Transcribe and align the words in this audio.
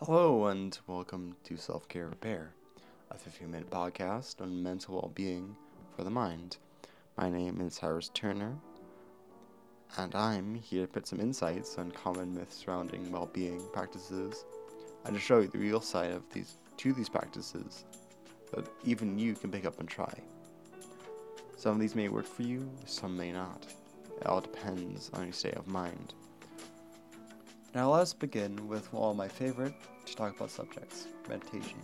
Hello, 0.00 0.46
and 0.48 0.76
welcome 0.88 1.36
to 1.44 1.56
Self 1.56 1.88
Care 1.88 2.08
Repair, 2.08 2.50
a 3.12 3.16
15 3.16 3.48
minute 3.48 3.70
podcast 3.70 4.40
on 4.42 4.60
mental 4.60 4.96
well 4.96 5.12
being 5.14 5.54
for 5.96 6.02
the 6.02 6.10
mind. 6.10 6.56
My 7.16 7.30
name 7.30 7.60
is 7.60 7.78
Harris 7.78 8.10
Turner, 8.12 8.58
and 9.96 10.12
I'm 10.16 10.56
here 10.56 10.82
to 10.82 10.92
put 10.92 11.06
some 11.06 11.20
insights 11.20 11.78
on 11.78 11.92
common 11.92 12.34
myths 12.34 12.56
surrounding 12.56 13.10
well 13.12 13.30
being 13.32 13.62
practices 13.72 14.44
and 15.04 15.14
to 15.14 15.20
show 15.20 15.38
you 15.38 15.46
the 15.46 15.58
real 15.58 15.80
side 15.80 16.10
of 16.10 16.28
these 16.32 16.56
to 16.78 16.92
these 16.92 17.08
practices 17.08 17.84
that 18.52 18.66
even 18.84 19.16
you 19.16 19.34
can 19.34 19.52
pick 19.52 19.64
up 19.64 19.78
and 19.78 19.88
try. 19.88 20.12
Some 21.56 21.76
of 21.76 21.80
these 21.80 21.94
may 21.94 22.08
work 22.08 22.26
for 22.26 22.42
you, 22.42 22.68
some 22.84 23.16
may 23.16 23.30
not. 23.30 23.64
It 24.20 24.26
all 24.26 24.40
depends 24.40 25.10
on 25.14 25.22
your 25.22 25.32
state 25.32 25.54
of 25.54 25.68
mind. 25.68 26.14
Now 27.74 27.92
let's 27.92 28.14
begin 28.14 28.68
with 28.68 28.92
one 28.92 29.10
of 29.10 29.16
my 29.16 29.26
favorite 29.26 29.74
to 30.06 30.14
talk 30.14 30.36
about 30.36 30.48
subjects 30.52 31.08
meditation. 31.28 31.80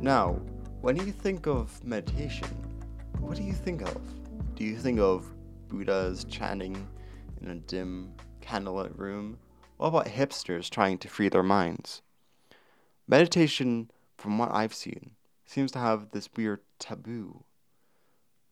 Now, 0.00 0.32
when 0.80 0.96
you 0.96 1.12
think 1.12 1.46
of 1.46 1.84
meditation, 1.84 2.48
what 3.20 3.36
do 3.36 3.44
you 3.44 3.52
think 3.52 3.82
of? 3.82 4.00
Do 4.56 4.64
you 4.64 4.76
think 4.76 4.98
of 4.98 5.24
Buddhas 5.68 6.24
chanting 6.24 6.88
in 7.40 7.48
a 7.50 7.54
dim, 7.54 8.14
candlelit 8.40 8.96
room? 8.98 9.38
What 9.76 9.88
about 9.88 10.06
hipsters 10.06 10.70
trying 10.70 10.98
to 10.98 11.08
free 11.08 11.28
their 11.28 11.42
minds? 11.42 12.02
Meditation, 13.06 13.90
from 14.16 14.38
what 14.38 14.52
I've 14.52 14.74
seen, 14.74 15.12
seems 15.46 15.70
to 15.72 15.78
have 15.78 16.10
this 16.10 16.28
weird 16.36 16.60
taboo 16.78 17.44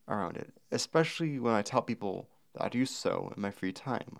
around 0.08 0.36
it, 0.36 0.52
especially 0.70 1.38
when 1.38 1.54
I 1.54 1.62
tell 1.62 1.82
people 1.82 2.28
that 2.54 2.64
I 2.64 2.68
do 2.68 2.86
so 2.86 3.32
in 3.36 3.42
my 3.42 3.50
free 3.50 3.72
time. 3.72 4.18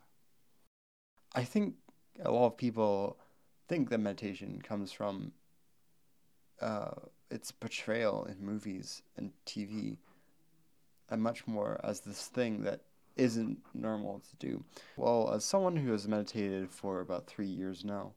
I 1.35 1.45
think 1.45 1.75
a 2.23 2.31
lot 2.31 2.47
of 2.47 2.57
people 2.57 3.19
think 3.69 3.91
that 3.91 3.99
meditation 3.99 4.61
comes 4.63 4.93
from 4.93 5.33
uh, 6.61 6.91
its 7.31 7.51
portrayal 7.51 8.25
in 8.25 8.45
movies 8.45 9.03
and 9.17 9.33
TV, 9.45 9.99
and 11.11 11.23
much 11.23 11.47
more 11.47 11.81
as 11.85 12.01
this 12.01 12.27
thing 12.27 12.63
that 12.65 12.81
isn't 13.17 13.59
normal 13.75 14.21
to 14.21 14.47
do. 14.47 14.65
Well, 14.97 15.33
as 15.33 15.45
someone 15.45 15.77
who 15.77 15.93
has 15.93 16.07
meditated 16.07 16.71
for 16.71 17.01
about 17.01 17.27
three 17.27 17.47
years 17.47 17.85
now, 17.85 18.13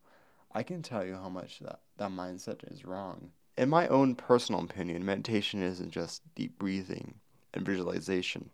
I 0.54 0.64
can 0.64 0.82
tell 0.82 1.06
you 1.06 1.16
how 1.16 1.30
much 1.30 1.60
that, 1.60 1.80
that 1.98 2.12
mindset 2.12 2.72
is 2.72 2.86
wrong. 2.86 3.32
In 3.58 3.70
my 3.70 3.88
own 3.88 4.16
personal 4.16 4.62
opinion, 4.62 5.06
meditation 5.06 5.62
isn't 5.62 5.92
just 5.92 6.22
deep 6.36 6.58
breathing 6.58 7.16
and 7.54 7.66
visualization. 7.66 8.50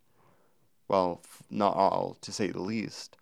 Well, 0.87 1.21
not 1.49 1.75
all, 1.75 2.17
to 2.21 2.31
say 2.31 2.51
the 2.51 2.61
least. 2.61 3.17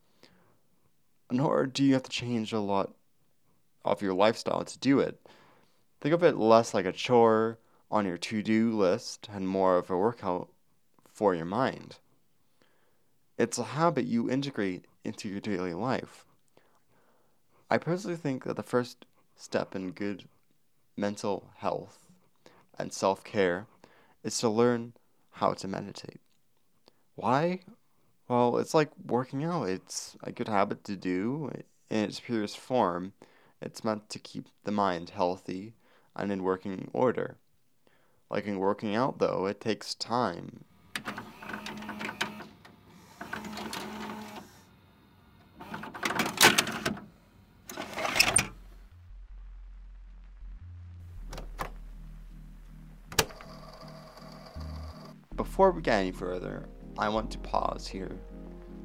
Nor 1.32 1.66
do 1.66 1.84
you 1.84 1.94
have 1.94 2.04
to 2.04 2.10
change 2.10 2.52
a 2.52 2.60
lot 2.60 2.94
of 3.86 4.02
your 4.02 4.14
lifestyle 4.14 4.64
to 4.64 4.80
do 4.80 5.00
it. 5.00 5.20
Think 6.02 6.14
of 6.14 6.24
it 6.24 6.38
less 6.38 6.74
like 6.74 6.86
a 6.86 6.92
chore 6.92 7.60
on 7.90 8.06
your 8.06 8.18
to 8.18 8.44
do 8.44 8.78
list 8.78 9.30
and 9.32 9.48
more 9.48 9.78
of 9.78 9.90
a 9.90 9.98
workout 9.98 10.50
for 11.14 11.36
your 11.36 11.46
mind. 11.46 11.98
It's 13.38 13.58
a 13.58 13.64
habit 13.64 14.06
you 14.06 14.30
integrate 14.30 14.86
into 15.04 15.30
your 15.30 15.40
daily 15.40 15.74
life. 15.74 16.26
I 17.70 17.78
personally 17.78 18.18
think 18.18 18.44
that 18.44 18.56
the 18.56 18.64
first 18.64 19.06
step 19.36 19.76
in 19.76 19.92
good 19.92 20.26
mental 20.98 21.52
health 21.58 22.00
and 22.78 22.92
self 22.92 23.24
care 23.24 23.68
is 24.24 24.38
to 24.40 24.50
learn 24.50 24.94
how 25.32 25.54
to 25.54 25.68
meditate. 25.68 26.20
Why? 27.16 27.62
Well, 28.28 28.58
it's 28.58 28.74
like 28.74 28.92
working 29.06 29.44
out. 29.44 29.70
It's 29.70 30.16
a 30.24 30.32
good 30.32 30.48
habit 30.48 30.84
to 30.86 30.96
do 30.96 31.52
in 31.90 32.06
its 32.06 32.20
purest 32.20 32.58
form. 32.58 33.14
It's 33.62 33.84
meant 33.84 34.10
to 34.10 34.20
keep 34.20 34.48
the 34.64 34.72
mind 34.72 35.12
healthy 35.12 35.74
and 36.16 36.32
in 36.32 36.44
working 36.44 36.90
order. 36.94 37.38
Like 38.30 38.46
in 38.46 38.58
working 38.58 38.96
out, 38.96 39.20
though, 39.20 39.46
it 39.46 39.62
takes 39.62 39.94
time 39.94 40.66
Before 55.36 55.72
we 55.72 55.82
get 55.82 56.00
any 56.00 56.12
further, 56.12 56.68
I 56.98 57.10
want 57.10 57.30
to 57.32 57.38
pause 57.40 57.88
here 57.88 58.20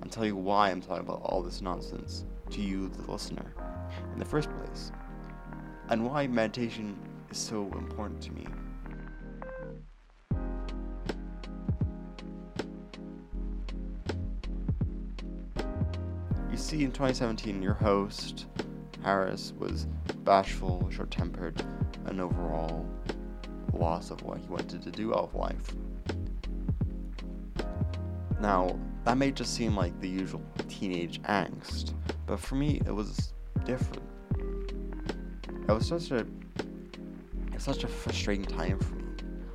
and 0.03 0.11
tell 0.11 0.25
you 0.25 0.35
why 0.35 0.71
I'm 0.71 0.81
talking 0.81 1.01
about 1.01 1.23
all 1.23 1.43
this 1.43 1.61
nonsense 1.61 2.25
to 2.51 2.61
you, 2.61 2.89
the 2.89 3.11
listener, 3.11 3.55
in 4.13 4.19
the 4.19 4.25
first 4.25 4.51
place, 4.51 4.93
and 5.89 6.05
why 6.05 6.27
meditation 6.27 6.99
is 7.31 7.39
so 7.39 7.71
important 7.75 8.21
to 8.23 8.33
me. 8.33 8.47
See, 16.69 16.84
in 16.84 16.93
2017, 16.93 17.62
your 17.62 17.73
host, 17.73 18.45
Harris, 19.03 19.55
was 19.59 19.87
bashful, 20.23 20.87
short 20.91 21.11
tempered, 21.11 21.62
and 22.05 22.21
overall 22.21 22.87
loss 23.73 24.11
of 24.11 24.23
what 24.23 24.37
he 24.39 24.47
wanted 24.49 24.83
to 24.83 24.91
do 24.91 25.15
out 25.15 25.25
of 25.25 25.34
life. 25.34 25.75
Now, 28.39 28.79
that 29.05 29.17
may 29.17 29.31
just 29.31 29.55
seem 29.55 29.75
like 29.75 29.99
the 30.03 30.11
usual 30.11 30.43
teenage 30.69 31.23
angst, 31.23 31.95
but 32.27 32.39
for 32.39 32.56
me, 32.56 32.83
it 32.85 32.93
was 32.93 33.33
different. 33.65 34.03
It 35.67 35.73
was 35.73 35.89
such 35.89 36.11
a, 36.11 36.19
it 36.19 37.55
was 37.55 37.62
such 37.62 37.85
a 37.85 37.89
frustrating 37.89 38.45
time 38.45 38.79
for 38.79 38.95
me. 38.95 39.05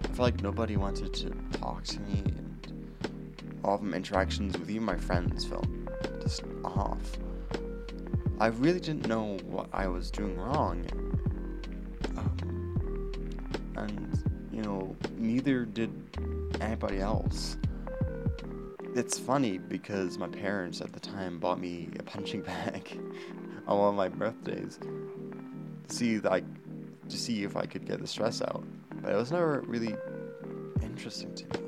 I 0.03 0.07
felt 0.07 0.19
like 0.19 0.41
nobody 0.41 0.77
wanted 0.77 1.13
to 1.13 1.29
talk 1.59 1.83
to 1.83 1.99
me, 1.99 2.23
and 2.25 3.61
all 3.63 3.75
of 3.75 3.83
my 3.83 3.97
interactions 3.97 4.57
with 4.57 4.71
even 4.71 4.83
my 4.83 4.97
friends 4.97 5.45
felt 5.45 5.67
just 6.23 6.43
off. 6.63 7.17
I 8.39 8.47
really 8.47 8.79
didn't 8.79 9.07
know 9.07 9.37
what 9.45 9.69
I 9.71 9.87
was 9.87 10.09
doing 10.09 10.37
wrong, 10.37 10.85
um, 12.17 13.73
and 13.75 14.49
you 14.51 14.63
know, 14.63 14.95
neither 15.17 15.65
did 15.65 15.91
anybody 16.59 16.99
else 16.99 17.57
it's 18.95 19.17
funny 19.17 19.57
because 19.57 20.17
my 20.17 20.27
parents 20.27 20.79
at 20.81 20.93
the 20.93 20.99
time 20.99 21.39
bought 21.39 21.59
me 21.59 21.89
a 21.99 22.03
punching 22.03 22.41
bag 22.43 22.99
on 23.67 23.79
one 23.79 23.89
of 23.89 23.95
my 23.95 24.09
birthdays 24.09 24.77
to 25.87 25.95
see 25.95 26.19
like 26.19 26.45
to 27.09 27.17
see 27.17 27.43
if 27.43 27.57
I 27.57 27.65
could 27.65 27.85
get 27.85 27.99
the 27.99 28.07
stress 28.07 28.41
out. 28.41 28.63
But 29.01 29.13
it 29.13 29.15
was 29.15 29.31
never 29.31 29.61
really 29.61 29.95
interesting 30.81 31.33
to 31.35 31.45
me. 31.45 31.65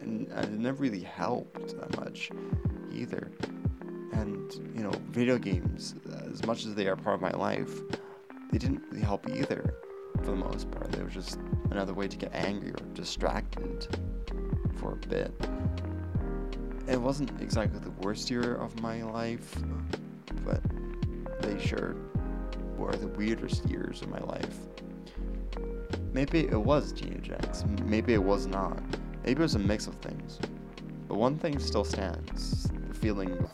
And, 0.00 0.28
and 0.28 0.44
it 0.46 0.58
never 0.58 0.82
really 0.82 1.02
helped 1.02 1.78
that 1.78 1.96
much 2.00 2.30
either. 2.92 3.30
And, 4.12 4.52
you 4.74 4.82
know, 4.82 4.92
video 5.10 5.38
games, 5.38 5.94
as 6.30 6.44
much 6.44 6.64
as 6.64 6.74
they 6.74 6.86
are 6.86 6.96
part 6.96 7.14
of 7.14 7.20
my 7.22 7.30
life, 7.30 7.80
they 8.50 8.58
didn't 8.58 8.82
really 8.90 9.02
help 9.02 9.28
either 9.28 9.74
for 10.18 10.26
the 10.26 10.36
most 10.36 10.70
part. 10.70 10.92
They 10.92 11.02
were 11.02 11.08
just 11.08 11.38
another 11.70 11.94
way 11.94 12.08
to 12.08 12.16
get 12.16 12.34
angry 12.34 12.70
or 12.70 12.94
distracted 12.94 13.86
for 14.76 14.92
a 14.92 15.06
bit 15.08 15.32
it 16.88 17.00
wasn't 17.00 17.30
exactly 17.40 17.78
the 17.78 17.90
worst 18.02 18.30
year 18.30 18.56
of 18.56 18.80
my 18.80 19.02
life, 19.02 19.56
but 20.44 20.60
they 21.40 21.58
sure 21.64 21.96
were 22.76 22.92
the 22.96 23.08
weirdest 23.08 23.68
years 23.68 24.02
of 24.02 24.08
my 24.08 24.18
life. 24.20 24.58
Maybe 26.12 26.40
it 26.40 26.60
was 26.60 26.92
teenage 26.92 27.28
angst, 27.28 27.86
maybe 27.86 28.14
it 28.14 28.22
was 28.22 28.46
not. 28.46 28.80
Maybe 29.24 29.40
it 29.40 29.44
was 29.44 29.54
a 29.54 29.60
mix 29.60 29.86
of 29.86 29.94
things. 29.96 30.40
But 31.06 31.14
one 31.14 31.38
thing 31.38 31.58
still 31.60 31.84
stands 31.84 32.71
feeling 33.02 33.50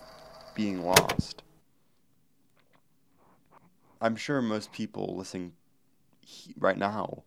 being 0.54 0.84
lost. 0.84 1.42
I'm 3.98 4.14
sure 4.14 4.42
most 4.42 4.72
people 4.72 5.16
listening 5.16 5.54
right 6.58 6.76
now 6.76 7.22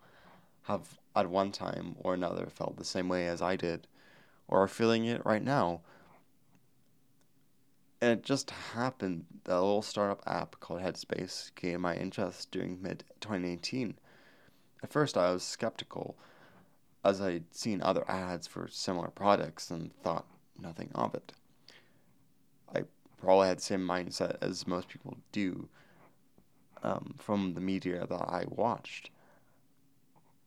have 0.65 0.99
at 1.15 1.31
one 1.31 1.51
time 1.51 1.95
or 1.97 2.13
another 2.13 2.45
felt 2.45 2.77
the 2.77 2.85
same 2.85 3.09
way 3.09 3.27
as 3.27 3.41
I 3.41 3.55
did 3.55 3.87
or 4.47 4.61
are 4.61 4.67
feeling 4.67 5.05
it 5.05 5.25
right 5.25 5.43
now. 5.43 5.81
And 7.99 8.11
it 8.11 8.23
just 8.23 8.51
happened 8.51 9.25
that 9.45 9.55
a 9.55 9.59
little 9.59 9.81
startup 9.81 10.21
app 10.27 10.59
called 10.59 10.81
Headspace 10.81 11.49
gained 11.55 11.81
my 11.81 11.95
interest 11.95 12.51
during 12.51 12.79
mid 12.83 13.03
2018. 13.21 13.97
At 14.83 14.93
first, 14.93 15.17
I 15.17 15.31
was 15.31 15.41
skeptical, 15.41 16.15
as 17.03 17.19
I'd 17.19 17.55
seen 17.55 17.81
other 17.81 18.07
ads 18.07 18.45
for 18.45 18.67
similar 18.67 19.07
products 19.09 19.71
and 19.71 19.91
thought 20.03 20.27
nothing 20.59 20.91
of 20.93 21.15
it. 21.15 21.31
Probably 23.21 23.47
had 23.47 23.59
the 23.59 23.63
same 23.63 23.87
mindset 23.87 24.37
as 24.41 24.65
most 24.65 24.89
people 24.89 25.17
do 25.31 25.69
um, 26.83 27.15
from 27.17 27.53
the 27.53 27.61
media 27.61 28.05
that 28.07 28.21
I 28.21 28.45
watched. 28.49 29.11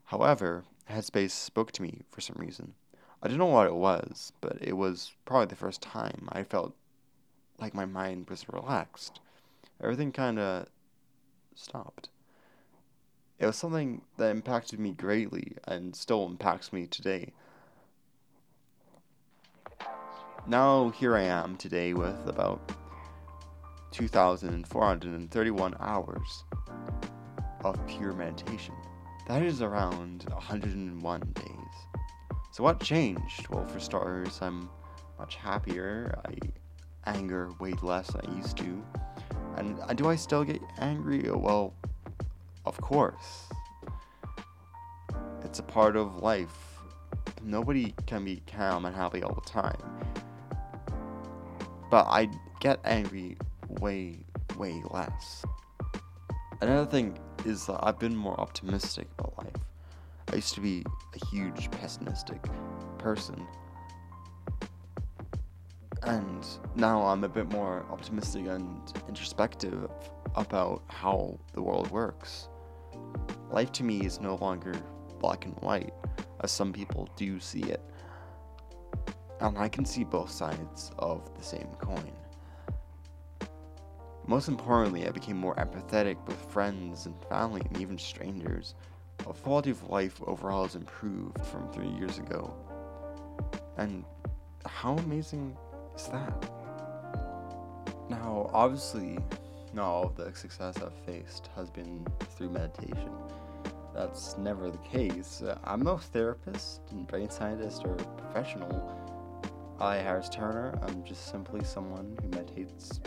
However, 0.06 0.64
Headspace 0.90 1.30
spoke 1.30 1.72
to 1.72 1.82
me 1.82 2.02
for 2.10 2.20
some 2.20 2.36
reason. 2.38 2.74
I 3.22 3.28
don't 3.28 3.38
know 3.38 3.46
what 3.46 3.66
it 3.66 3.74
was, 3.74 4.32
but 4.40 4.58
it 4.60 4.74
was 4.74 5.14
probably 5.24 5.46
the 5.46 5.56
first 5.56 5.80
time 5.80 6.28
I 6.30 6.42
felt 6.42 6.74
like 7.58 7.74
my 7.74 7.86
mind 7.86 8.28
was 8.28 8.48
relaxed. 8.48 9.20
Everything 9.80 10.12
kind 10.12 10.38
of 10.38 10.66
stopped. 11.54 12.10
It 13.38 13.46
was 13.46 13.56
something 13.56 14.02
that 14.16 14.30
impacted 14.30 14.78
me 14.78 14.92
greatly 14.92 15.56
and 15.64 15.96
still 15.96 16.26
impacts 16.26 16.72
me 16.72 16.86
today. 16.86 17.32
Now, 20.46 20.90
here 20.90 21.16
I 21.16 21.22
am 21.22 21.56
today 21.56 21.94
with 21.94 22.28
about 22.28 22.70
2,431 23.92 25.76
hours 25.80 26.44
of 27.64 27.86
pure 27.86 28.12
meditation. 28.12 28.74
That 29.26 29.42
is 29.42 29.62
around 29.62 30.24
101 30.24 31.20
days. 31.34 31.46
So, 32.52 32.62
what 32.62 32.78
changed? 32.78 33.48
Well, 33.48 33.66
for 33.66 33.80
starters, 33.80 34.38
I'm 34.42 34.68
much 35.18 35.36
happier. 35.36 36.20
I 36.26 36.34
anger 37.06 37.50
way 37.58 37.72
less 37.80 38.08
than 38.08 38.26
I 38.26 38.36
used 38.36 38.58
to. 38.58 38.84
And 39.56 39.80
uh, 39.80 39.94
do 39.94 40.10
I 40.10 40.16
still 40.16 40.44
get 40.44 40.60
angry? 40.78 41.30
Well, 41.30 41.72
of 42.66 42.78
course. 42.82 43.48
It's 45.42 45.58
a 45.58 45.62
part 45.62 45.96
of 45.96 46.16
life. 46.16 46.82
Nobody 47.42 47.94
can 48.06 48.26
be 48.26 48.42
calm 48.46 48.84
and 48.84 48.94
happy 48.94 49.22
all 49.22 49.34
the 49.34 49.50
time. 49.50 49.80
But 51.94 52.08
I 52.08 52.28
get 52.58 52.80
angry 52.84 53.36
way, 53.68 54.18
way 54.56 54.82
less. 54.90 55.44
Another 56.60 56.90
thing 56.90 57.16
is 57.44 57.66
that 57.66 57.78
I've 57.84 58.00
been 58.00 58.16
more 58.16 58.34
optimistic 58.40 59.06
about 59.16 59.38
life. 59.38 59.62
I 60.32 60.34
used 60.34 60.54
to 60.54 60.60
be 60.60 60.84
a 61.14 61.26
huge 61.26 61.70
pessimistic 61.70 62.42
person. 62.98 63.46
And 66.02 66.44
now 66.74 67.00
I'm 67.00 67.22
a 67.22 67.28
bit 67.28 67.52
more 67.52 67.86
optimistic 67.88 68.48
and 68.48 68.80
introspective 69.06 69.88
about 70.34 70.82
how 70.88 71.38
the 71.52 71.62
world 71.62 71.92
works. 71.92 72.48
Life 73.52 73.70
to 73.70 73.84
me 73.84 74.00
is 74.00 74.20
no 74.20 74.34
longer 74.34 74.74
black 75.20 75.44
and 75.44 75.54
white, 75.60 75.94
as 76.40 76.50
some 76.50 76.72
people 76.72 77.08
do 77.14 77.38
see 77.38 77.62
it. 77.62 77.80
And 79.44 79.58
I 79.58 79.68
can 79.68 79.84
see 79.84 80.04
both 80.04 80.30
sides 80.30 80.90
of 80.98 81.30
the 81.36 81.44
same 81.44 81.68
coin. 81.78 82.10
Most 84.26 84.48
importantly, 84.48 85.06
I 85.06 85.10
became 85.10 85.36
more 85.36 85.54
empathetic 85.56 86.16
with 86.26 86.38
friends 86.50 87.04
and 87.04 87.14
family 87.28 87.60
and 87.66 87.78
even 87.78 87.98
strangers. 87.98 88.74
The 89.18 89.24
quality 89.24 89.70
of 89.70 89.90
life 89.90 90.18
overall 90.26 90.62
has 90.62 90.76
improved 90.76 91.44
from 91.44 91.70
three 91.72 91.90
years 91.90 92.16
ago. 92.16 92.54
And 93.76 94.06
how 94.64 94.96
amazing 94.96 95.54
is 95.94 96.06
that? 96.06 96.50
Now, 98.08 98.50
obviously, 98.54 99.18
not 99.74 99.84
all 99.84 100.06
of 100.06 100.16
the 100.16 100.34
success 100.34 100.78
I've 100.78 100.94
faced 101.04 101.50
has 101.54 101.68
been 101.68 102.06
through 102.30 102.48
meditation. 102.48 103.12
That's 103.94 104.38
never 104.38 104.70
the 104.70 104.78
case. 104.78 105.42
I'm 105.64 105.82
no 105.82 105.98
therapist 105.98 106.80
and 106.92 107.06
brain 107.06 107.28
scientist 107.28 107.82
or 107.84 107.94
professional. 107.94 109.03
I, 109.80 109.96
Harris 109.96 110.28
Turner, 110.28 110.78
I'm 110.82 111.04
just 111.04 111.30
simply 111.30 111.64
someone 111.64 112.16
who 112.22 112.28
meditates 112.28 113.00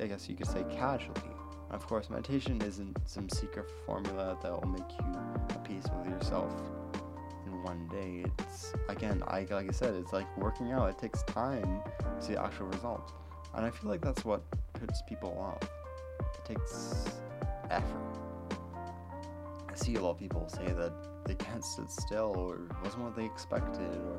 I 0.00 0.06
guess 0.06 0.28
you 0.28 0.36
could 0.36 0.46
say 0.46 0.64
casually. 0.70 1.20
Of 1.70 1.86
course, 1.86 2.08
meditation 2.08 2.62
isn't 2.62 2.96
some 3.04 3.28
secret 3.28 3.70
formula 3.84 4.38
that 4.42 4.52
will 4.52 4.68
make 4.68 4.90
you 4.92 5.04
at 5.50 5.64
peace 5.64 5.84
with 5.98 6.08
yourself 6.08 6.52
in 7.46 7.62
one 7.62 7.88
day. 7.88 8.24
It's 8.38 8.72
again, 8.88 9.22
I 9.26 9.46
like 9.50 9.68
I 9.68 9.72
said, 9.72 9.94
it's 9.94 10.12
like 10.12 10.26
working 10.38 10.72
out. 10.72 10.88
It 10.88 10.98
takes 10.98 11.22
time 11.24 11.82
to 11.98 12.24
see 12.24 12.36
actual 12.36 12.66
results, 12.66 13.12
and 13.54 13.66
I 13.66 13.70
feel 13.70 13.90
like 13.90 14.00
that's 14.00 14.24
what 14.24 14.42
puts 14.74 15.02
people 15.08 15.36
off. 15.38 15.68
It 16.20 16.54
takes 16.54 17.20
effort. 17.70 18.18
I 19.68 19.74
see 19.74 19.96
a 19.96 20.00
lot 20.00 20.12
of 20.12 20.18
people 20.18 20.48
say 20.48 20.72
that 20.72 20.92
they 21.26 21.34
can't 21.34 21.64
sit 21.64 21.90
still, 21.90 22.34
or 22.36 22.54
it 22.54 22.84
wasn't 22.84 23.02
what 23.02 23.16
they 23.16 23.26
expected, 23.26 23.94
or 23.96 24.18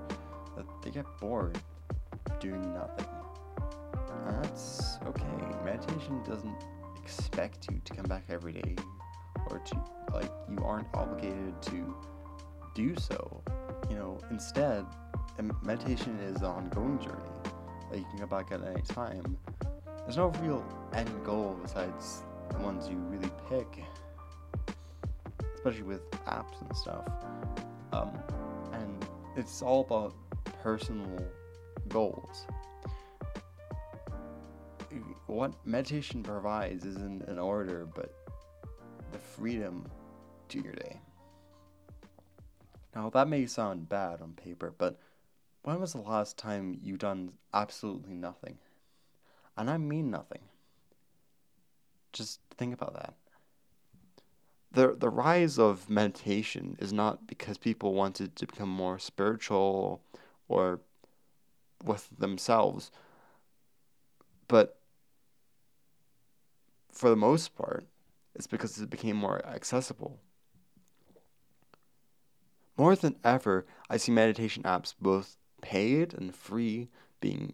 that 0.68 0.82
they 0.84 0.92
get 0.92 1.06
bored 1.20 1.58
doing 2.40 2.62
nothing. 2.74 3.06
That's 4.28 4.98
okay. 5.06 5.26
Meditation 5.64 6.22
doesn't 6.28 6.66
expect 7.02 7.68
you 7.72 7.82
to 7.84 7.94
come 7.94 8.06
back 8.06 8.24
every 8.30 8.54
day 8.54 8.76
or 9.50 9.60
to, 9.60 9.84
like, 10.14 10.32
you 10.50 10.64
aren't 10.64 10.88
obligated 10.94 11.62
to 11.64 11.96
do 12.76 12.96
so. 12.98 13.42
You 13.90 13.96
know, 13.96 14.20
instead, 14.30 14.86
meditation 15.64 16.20
is 16.20 16.38
an 16.38 16.46
ongoing 16.46 17.00
journey 17.00 17.16
that 17.90 17.98
you 17.98 18.06
can 18.10 18.20
come 18.20 18.30
back 18.30 18.52
at 18.52 18.62
any 18.64 18.82
time. 18.82 19.38
There's 20.00 20.18
no 20.18 20.30
real 20.42 20.64
end 20.94 21.12
goal 21.24 21.58
besides 21.62 22.24
the 22.50 22.58
ones 22.60 22.90
you 22.90 22.98
really 22.98 23.32
pick, 23.50 23.84
especially 25.56 25.84
with 25.84 26.10
apps 26.28 26.62
and 26.62 26.76
stuff. 26.76 27.08
Um, 27.94 28.12
and 28.74 29.06
it's 29.36 29.62
all 29.62 29.82
about 29.82 30.14
personal 30.62 31.26
goals 31.88 32.46
what 35.30 35.54
meditation 35.66 36.24
provides 36.24 36.86
isn't 36.86 37.28
an 37.28 37.38
order, 37.38 37.88
but 37.94 38.14
the 39.12 39.18
freedom 39.18 39.88
to 40.50 40.60
your 40.60 40.74
day. 40.74 41.00
Now, 42.96 43.10
that 43.12 43.28
may 43.28 43.46
sound 43.46 43.88
bad 43.88 44.22
on 44.22 44.34
paper, 44.34 44.74
but 44.76 45.00
when 45.62 45.80
was 45.80 45.94
the 45.94 46.02
last 46.02 46.38
time 46.38 46.80
you 46.82 46.98
done 46.98 47.34
absolutely 47.54 48.16
nothing? 48.16 48.58
And 49.56 49.70
I 49.70 49.78
mean 49.78 50.10
nothing. 50.10 50.42
Just 52.12 52.40
think 52.58 52.74
about 52.74 52.96
that. 52.96 53.14
The, 54.72 54.96
the 54.96 55.10
rise 55.10 55.60
of 55.60 55.90
meditation 55.90 56.76
is 56.80 56.92
not 56.92 57.28
because 57.28 57.58
people 57.58 57.94
wanted 57.94 58.36
to 58.36 58.48
become 58.48 58.70
more 58.70 58.98
spiritual 58.98 60.02
or 60.50 60.82
with 61.84 62.10
themselves, 62.18 62.92
but 64.50 64.80
for 66.92 67.10
the 67.10 67.16
most 67.16 67.56
part, 67.56 67.86
it's 68.36 68.48
because 68.48 68.78
it 68.80 68.90
became 68.90 69.16
more 69.16 69.46
accessible. 69.46 70.20
More 72.78 72.96
than 72.96 73.16
ever, 73.24 73.66
I 73.90 73.98
see 73.98 74.12
meditation 74.12 74.64
apps, 74.64 74.94
both 75.00 75.38
paid 75.62 76.14
and 76.14 76.36
free, 76.36 76.90
being 77.22 77.54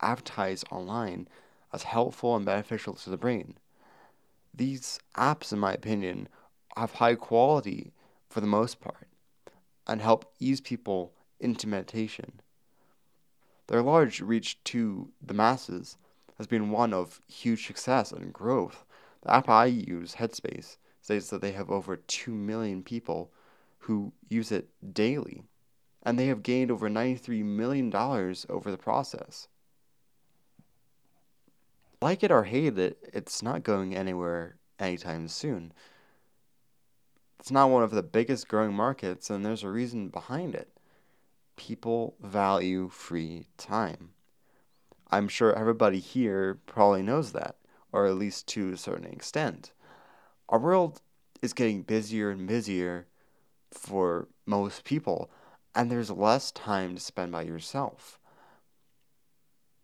advertised 0.00 0.64
online 0.70 1.28
as 1.72 1.82
helpful 1.84 2.36
and 2.36 2.44
beneficial 2.44 2.94
to 2.94 3.10
the 3.10 3.16
brain. 3.16 3.54
These 4.54 4.98
apps, 5.16 5.52
in 5.52 5.58
my 5.58 5.72
opinion, 5.72 6.28
have 6.76 6.94
high 6.94 7.14
quality 7.14 7.92
for 8.28 8.40
the 8.40 8.46
most 8.46 8.80
part 8.80 9.08
and 9.86 10.00
help 10.00 10.32
ease 10.38 10.60
people 10.60 11.12
into 11.40 11.66
meditation. 11.66 12.40
Their 13.66 13.82
large 13.82 14.20
reach 14.20 14.62
to 14.64 15.10
the 15.24 15.34
masses 15.34 15.96
has 16.38 16.46
been 16.46 16.70
one 16.70 16.92
of 16.92 17.20
huge 17.28 17.66
success 17.66 18.12
and 18.12 18.32
growth. 18.32 18.84
The 19.22 19.34
app 19.34 19.48
I 19.48 19.66
use, 19.66 20.16
Headspace, 20.16 20.76
states 21.00 21.30
that 21.30 21.40
they 21.40 21.52
have 21.52 21.70
over 21.70 21.96
2 21.96 22.32
million 22.32 22.82
people 22.82 23.30
who 23.80 24.12
use 24.28 24.50
it 24.50 24.68
daily, 24.92 25.44
and 26.02 26.18
they 26.18 26.26
have 26.26 26.42
gained 26.42 26.70
over 26.70 26.88
$93 26.88 27.44
million 27.44 27.94
over 27.94 28.70
the 28.70 28.78
process. 28.78 29.48
Like 32.02 32.22
it 32.22 32.30
or 32.30 32.44
hate 32.44 32.78
it, 32.78 32.98
it's 33.12 33.42
not 33.42 33.62
going 33.62 33.94
anywhere 33.94 34.56
anytime 34.78 35.28
soon. 35.28 35.72
It's 37.38 37.50
not 37.50 37.70
one 37.70 37.82
of 37.82 37.90
the 37.90 38.02
biggest 38.02 38.48
growing 38.48 38.74
markets, 38.74 39.30
and 39.30 39.44
there's 39.44 39.62
a 39.62 39.68
reason 39.68 40.08
behind 40.08 40.54
it. 40.54 40.70
People 41.56 42.16
value 42.20 42.88
free 42.88 43.46
time. 43.58 44.10
I'm 45.10 45.28
sure 45.28 45.52
everybody 45.52 45.98
here 45.98 46.60
probably 46.66 47.02
knows 47.02 47.32
that, 47.32 47.56
or 47.92 48.06
at 48.06 48.14
least 48.14 48.46
to 48.48 48.72
a 48.72 48.76
certain 48.76 49.06
extent. 49.06 49.72
Our 50.48 50.58
world 50.58 51.00
is 51.42 51.52
getting 51.52 51.82
busier 51.82 52.30
and 52.30 52.46
busier 52.46 53.06
for 53.72 54.28
most 54.46 54.84
people, 54.84 55.30
and 55.74 55.90
there's 55.90 56.10
less 56.10 56.50
time 56.50 56.94
to 56.94 57.00
spend 57.00 57.32
by 57.32 57.42
yourself. 57.42 58.18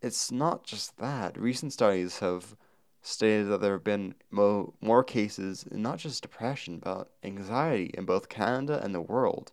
It's 0.01 0.31
not 0.31 0.63
just 0.63 0.97
that. 0.97 1.37
Recent 1.39 1.73
studies 1.73 2.19
have 2.19 2.55
stated 3.01 3.47
that 3.47 3.61
there 3.61 3.73
have 3.73 3.83
been 3.83 4.15
mo- 4.29 4.73
more 4.81 5.03
cases, 5.03 5.65
not 5.71 5.99
just 5.99 6.21
depression, 6.21 6.79
but 6.79 7.09
anxiety 7.23 7.91
in 7.97 8.05
both 8.05 8.29
Canada 8.29 8.81
and 8.83 8.93
the 8.93 9.01
world. 9.01 9.51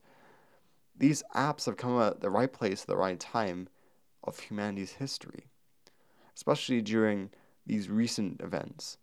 These 0.96 1.22
apps 1.34 1.66
have 1.66 1.76
come 1.76 2.00
at 2.00 2.20
the 2.20 2.30
right 2.30 2.52
place 2.52 2.82
at 2.82 2.86
the 2.88 2.96
right 2.96 3.18
time 3.18 3.68
of 4.22 4.38
humanity's 4.38 4.92
history. 4.92 5.48
especially 6.34 6.82
during 6.82 7.30
these 7.66 7.88
recent 7.88 8.40
events 8.40 8.98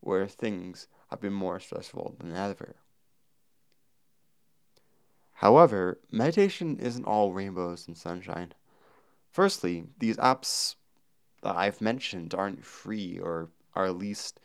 where 0.00 0.26
things 0.26 0.88
have 1.10 1.20
been 1.20 1.32
more 1.32 1.60
stressful 1.60 2.16
than 2.18 2.34
ever. 2.34 2.76
However, 5.34 6.00
meditation 6.10 6.78
isn't 6.78 7.04
all 7.04 7.32
rainbows 7.32 7.86
and 7.86 7.96
sunshine. 7.96 8.52
Firstly, 9.30 9.84
these 9.98 10.16
apps 10.16 10.74
that 11.42 11.56
I've 11.56 11.80
mentioned 11.80 12.34
aren't 12.34 12.64
free, 12.64 13.18
or 13.18 13.50
are 13.74 13.86
at 13.86 13.96
least 13.96 14.40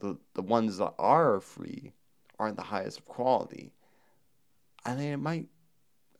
the, 0.00 0.16
the 0.34 0.42
ones 0.42 0.78
that 0.78 0.94
are 0.98 1.40
free 1.40 1.92
aren't 2.38 2.56
the 2.56 2.62
highest 2.62 3.00
of 3.00 3.06
quality. 3.06 3.72
And 4.86 4.98
they 4.98 5.14
might 5.16 5.48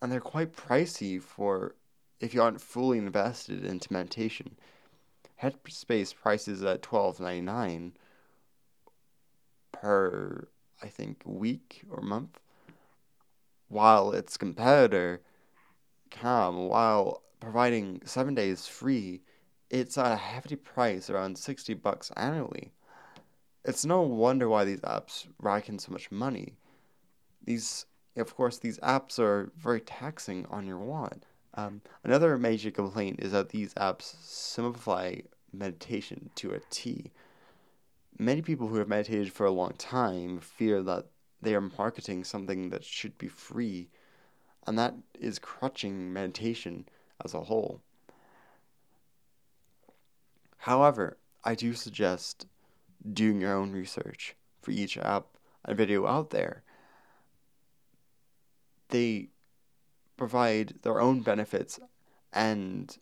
and 0.04 0.12
they're 0.12 0.20
quite 0.20 0.52
pricey 0.52 1.18
for 1.18 1.74
if 2.20 2.34
you 2.34 2.42
aren't 2.42 2.60
fully 2.60 2.98
invested 2.98 3.64
into 3.64 3.90
meditation. 3.90 4.54
Headspace 5.42 6.14
prices 6.14 6.62
at 6.62 6.82
twelve 6.82 7.20
ninety 7.20 7.40
nine 7.40 7.94
per 9.72 10.46
I 10.82 10.88
think 10.88 11.22
week 11.24 11.84
or 11.90 12.02
month, 12.02 12.38
while 13.68 14.12
its 14.12 14.36
competitor 14.36 15.22
Calm, 16.10 16.68
while 16.68 17.22
providing 17.40 18.02
seven 18.04 18.34
days 18.34 18.66
free, 18.66 19.22
it's 19.70 19.96
at 19.96 20.12
a 20.12 20.16
hefty 20.16 20.56
price 20.56 21.08
around 21.08 21.38
sixty 21.38 21.72
bucks 21.72 22.12
annually. 22.14 22.72
It's 23.64 23.86
no 23.86 24.02
wonder 24.02 24.50
why 24.50 24.64
these 24.64 24.80
apps 24.80 25.26
rack 25.40 25.70
in 25.70 25.78
so 25.78 25.92
much 25.92 26.10
money. 26.10 26.58
These, 27.42 27.86
of 28.16 28.36
course, 28.36 28.58
these 28.58 28.78
apps 28.78 29.18
are 29.18 29.50
very 29.56 29.80
taxing 29.80 30.46
on 30.50 30.66
your 30.66 30.78
wallet. 30.78 31.24
Um, 31.54 31.82
another 32.02 32.36
major 32.38 32.70
complaint 32.70 33.20
is 33.20 33.32
that 33.32 33.50
these 33.50 33.74
apps 33.74 34.14
simplify 34.22 35.16
meditation 35.52 36.30
to 36.36 36.52
a 36.52 36.60
T. 36.70 37.12
Many 38.18 38.42
people 38.42 38.68
who 38.68 38.76
have 38.76 38.88
meditated 38.88 39.32
for 39.32 39.46
a 39.46 39.50
long 39.50 39.72
time 39.72 40.40
fear 40.40 40.82
that 40.82 41.06
they 41.42 41.54
are 41.54 41.60
marketing 41.60 42.24
something 42.24 42.70
that 42.70 42.84
should 42.84 43.18
be 43.18 43.28
free, 43.28 43.88
and 44.66 44.78
that 44.78 44.94
is 45.18 45.38
crutching 45.38 46.12
meditation 46.12 46.88
as 47.24 47.34
a 47.34 47.42
whole. 47.42 47.80
However, 50.58 51.18
I 51.44 51.54
do 51.54 51.74
suggest 51.74 52.46
doing 53.12 53.40
your 53.40 53.54
own 53.54 53.72
research 53.72 54.34
for 54.62 54.70
each 54.70 54.96
app 54.96 55.26
and 55.64 55.76
video 55.76 56.06
out 56.06 56.30
there. 56.30 56.62
They 58.94 59.30
provide 60.16 60.74
their 60.82 61.00
own 61.00 61.22
benefits 61.22 61.80
and 62.32 62.96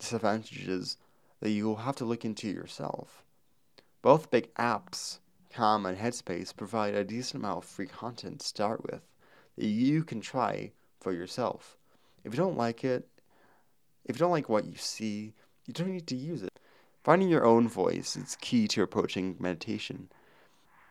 disadvantages 0.00 0.96
that 1.38 1.50
you'll 1.50 1.76
have 1.76 1.94
to 1.96 2.04
look 2.04 2.24
into 2.24 2.48
yourself. 2.48 3.22
Both 4.02 4.32
big 4.32 4.52
apps, 4.56 5.20
Calm 5.52 5.86
and 5.86 5.96
Headspace, 5.96 6.56
provide 6.56 6.96
a 6.96 7.04
decent 7.04 7.44
amount 7.44 7.58
of 7.58 7.64
free 7.64 7.86
content 7.86 8.40
to 8.40 8.46
start 8.48 8.82
with 8.82 9.02
that 9.56 9.66
you 9.66 10.02
can 10.02 10.20
try 10.20 10.72
for 11.00 11.12
yourself. 11.12 11.76
If 12.24 12.32
you 12.32 12.36
don't 12.36 12.56
like 12.56 12.82
it, 12.82 13.06
if 14.06 14.16
you 14.16 14.18
don't 14.18 14.32
like 14.32 14.48
what 14.48 14.64
you 14.64 14.74
see, 14.74 15.32
you 15.64 15.72
don't 15.74 15.92
need 15.92 16.08
to 16.08 16.16
use 16.16 16.42
it. 16.42 16.58
Finding 17.04 17.28
your 17.28 17.44
own 17.44 17.68
voice 17.68 18.16
is 18.16 18.36
key 18.40 18.66
to 18.66 18.82
approaching 18.82 19.36
meditation. 19.38 20.08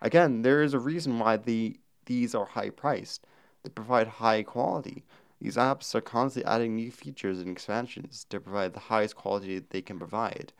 Again, 0.02 0.44
there 0.44 0.64
is 0.64 0.74
a 0.74 0.80
reason 0.80 1.20
why 1.20 1.36
the 1.36 1.78
these 2.06 2.34
are 2.34 2.46
high 2.46 2.70
priced. 2.70 3.28
They 3.64 3.70
provide 3.70 4.08
high 4.08 4.44
quality. 4.44 5.04
These 5.42 5.58
apps 5.58 5.94
are 5.96 6.02
constantly 6.02 6.50
adding 6.50 6.76
new 6.76 6.92
features 6.92 7.40
and 7.40 7.50
expansions 7.50 8.26
to 8.30 8.40
provide 8.40 8.74
the 8.74 8.80
highest 8.80 9.16
quality 9.16 9.60
they 9.60 9.82
can 9.82 9.98
provide. 9.98 10.54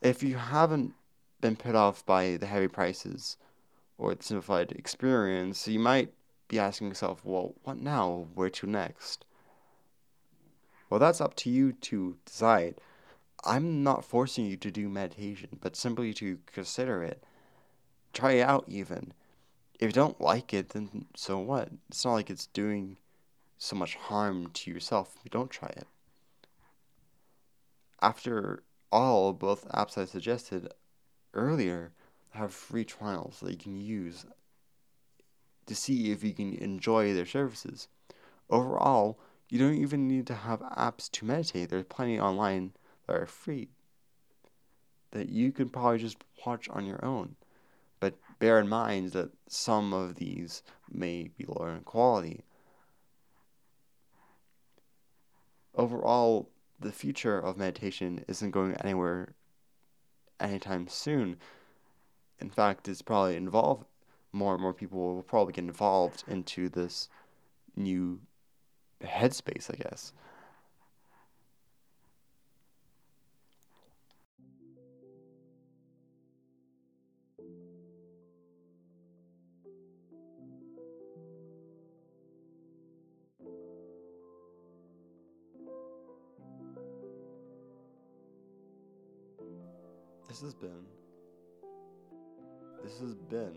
If 0.00 0.22
you 0.22 0.36
haven't 0.36 0.94
been 1.40 1.56
put 1.56 1.74
off 1.74 2.04
by 2.04 2.36
the 2.36 2.46
heavy 2.46 2.68
prices 2.68 3.36
or 3.98 4.14
the 4.14 4.22
simplified 4.22 4.72
experience, 4.72 5.68
you 5.68 5.78
might 5.78 6.12
be 6.48 6.58
asking 6.58 6.88
yourself, 6.88 7.24
well, 7.24 7.54
what 7.62 7.78
now? 7.78 8.26
Where 8.34 8.50
to 8.50 8.66
next? 8.66 9.24
Well, 10.90 11.00
that's 11.00 11.20
up 11.20 11.34
to 11.36 11.50
you 11.50 11.72
to 11.72 12.16
decide. 12.26 12.74
I'm 13.44 13.82
not 13.82 14.04
forcing 14.04 14.44
you 14.44 14.56
to 14.58 14.70
do 14.70 14.88
meditation, 14.88 15.58
but 15.60 15.76
simply 15.76 16.12
to 16.14 16.38
consider 16.46 17.02
it. 17.02 17.24
Try 18.12 18.32
it 18.32 18.42
out, 18.42 18.64
even. 18.68 19.14
If 19.82 19.88
you 19.88 19.92
don't 19.94 20.20
like 20.20 20.54
it, 20.54 20.68
then 20.68 21.06
so 21.16 21.40
what? 21.40 21.68
It's 21.88 22.04
not 22.04 22.12
like 22.12 22.30
it's 22.30 22.46
doing 22.46 22.98
so 23.58 23.74
much 23.74 23.96
harm 23.96 24.48
to 24.54 24.70
yourself 24.70 25.16
if 25.16 25.24
you 25.24 25.30
don't 25.32 25.50
try 25.50 25.70
it. 25.70 25.88
After 28.00 28.62
all, 28.92 29.32
both 29.32 29.68
apps 29.70 29.98
I 29.98 30.04
suggested 30.04 30.72
earlier 31.34 31.90
have 32.30 32.54
free 32.54 32.84
trials 32.84 33.40
that 33.40 33.50
you 33.50 33.56
can 33.56 33.80
use 33.80 34.24
to 35.66 35.74
see 35.74 36.12
if 36.12 36.22
you 36.22 36.32
can 36.32 36.54
enjoy 36.54 37.12
their 37.12 37.26
services. 37.26 37.88
Overall, 38.48 39.18
you 39.48 39.58
don't 39.58 39.74
even 39.74 40.06
need 40.06 40.28
to 40.28 40.34
have 40.36 40.60
apps 40.60 41.10
to 41.10 41.24
meditate. 41.24 41.70
There's 41.70 41.86
plenty 41.86 42.20
online 42.20 42.70
that 43.08 43.16
are 43.16 43.26
free 43.26 43.70
that 45.10 45.28
you 45.28 45.50
can 45.50 45.70
probably 45.70 45.98
just 45.98 46.18
watch 46.46 46.68
on 46.68 46.86
your 46.86 47.04
own. 47.04 47.34
Bear 48.42 48.58
in 48.58 48.68
mind 48.68 49.12
that 49.12 49.30
some 49.46 49.92
of 49.92 50.16
these 50.16 50.64
may 50.90 51.30
be 51.38 51.44
lower 51.46 51.70
in 51.70 51.82
quality. 51.82 52.42
Overall, 55.76 56.50
the 56.80 56.90
future 56.90 57.38
of 57.38 57.56
meditation 57.56 58.24
isn't 58.26 58.50
going 58.50 58.74
anywhere 58.78 59.34
anytime 60.40 60.88
soon. 60.88 61.36
In 62.40 62.50
fact, 62.50 62.88
it's 62.88 63.00
probably 63.00 63.36
involved 63.36 63.84
more 64.32 64.54
and 64.54 64.60
more 64.60 64.74
people 64.74 64.98
will 64.98 65.22
probably 65.22 65.52
get 65.52 65.62
involved 65.62 66.24
into 66.26 66.68
this 66.68 67.08
new 67.76 68.18
headspace, 69.04 69.70
I 69.72 69.76
guess. 69.88 70.12
Has 90.42 90.54
been. 90.54 90.70
This 92.82 92.98
has 92.98 93.14
been. 93.14 93.56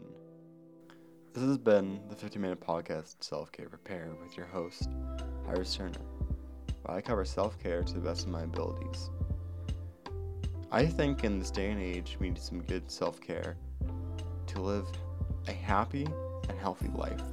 This 1.34 1.44
has 1.44 1.58
been 1.58 2.00
the 2.10 2.16
50 2.16 2.38
minute 2.38 2.60
podcast 2.60 3.16
Self 3.22 3.52
Care 3.52 3.70
Repair 3.70 4.12
with 4.22 4.38
your 4.38 4.46
host, 4.46 4.90
Harris 5.48 5.76
Turner, 5.76 5.98
where 6.84 6.96
I 6.96 7.02
cover 7.02 7.26
self 7.26 7.58
care 7.58 7.82
to 7.82 7.92
the 7.92 8.00
best 8.00 8.26
of 8.26 8.30
my 8.30 8.44
abilities. 8.44 9.10
I 10.72 10.86
think 10.86 11.24
in 11.24 11.40
this 11.40 11.50
day 11.50 11.72
and 11.72 11.82
age, 11.82 12.18
we 12.20 12.30
need 12.30 12.38
some 12.38 12.62
good 12.62 12.92
self 12.92 13.20
care 13.20 13.58
to 14.46 14.62
live 14.62 14.86
a 15.48 15.54
happy 15.54 16.06
and 16.50 16.60
healthy 16.60 16.92
life. 16.94 17.24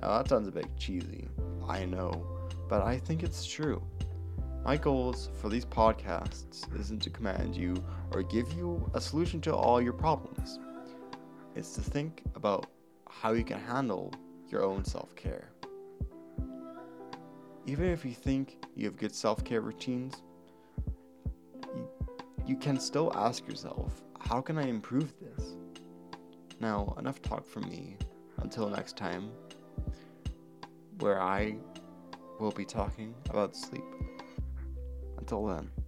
Now, 0.00 0.18
that 0.18 0.28
sounds 0.28 0.48
a 0.48 0.52
bit 0.52 0.66
cheesy, 0.76 1.28
I 1.68 1.84
know, 1.84 2.26
but 2.68 2.82
I 2.82 2.98
think 2.98 3.22
it's 3.22 3.46
true. 3.46 3.80
My 4.64 4.76
goals 4.76 5.28
for 5.40 5.48
these 5.48 5.64
podcasts 5.64 6.72
isn't 6.78 7.00
to 7.02 7.10
command 7.10 7.56
you 7.56 7.82
or 8.12 8.22
give 8.22 8.52
you 8.52 8.88
a 8.94 9.00
solution 9.00 9.40
to 9.40 9.54
all 9.54 9.82
your 9.82 9.92
problems. 9.92 10.60
It's 11.56 11.74
to 11.74 11.80
think 11.80 12.22
about 12.36 12.66
how 13.10 13.32
you 13.32 13.42
can 13.42 13.58
handle 13.58 14.12
your 14.48 14.62
own 14.62 14.84
self 14.84 15.16
care. 15.16 15.48
Even 17.66 17.88
if 17.88 18.04
you 18.04 18.12
think 18.12 18.64
you 18.76 18.84
have 18.84 18.96
good 18.96 19.14
self 19.14 19.42
care 19.44 19.60
routines, 19.60 20.22
you, 21.74 21.88
you 22.46 22.56
can 22.56 22.78
still 22.78 23.12
ask 23.16 23.46
yourself, 23.48 24.00
how 24.20 24.40
can 24.40 24.58
I 24.58 24.68
improve 24.68 25.12
this? 25.18 25.56
Now, 26.60 26.94
enough 27.00 27.20
talk 27.20 27.44
from 27.44 27.68
me. 27.68 27.96
Until 28.38 28.68
next 28.68 28.96
time, 28.96 29.30
where 31.00 31.20
I 31.20 31.56
will 32.38 32.52
be 32.52 32.64
talking 32.64 33.14
about 33.28 33.56
sleep. 33.56 33.84
til 35.28 35.36
den. 35.36 35.81